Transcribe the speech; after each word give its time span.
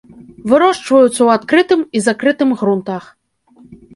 Вырошчваюцца 0.51 1.09
ў 1.23 1.27
адкрытым 1.37 1.83
і 1.99 2.03
закрытым 2.07 2.57
грунтах. 2.61 3.03